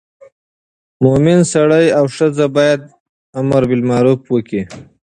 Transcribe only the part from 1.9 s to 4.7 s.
او ښځه باید امر بالمعروف وکړي.